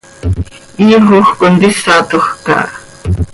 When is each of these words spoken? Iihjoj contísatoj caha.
Iihjoj 0.85 1.23
contísatoj 1.41 2.25
caha. 2.47 2.65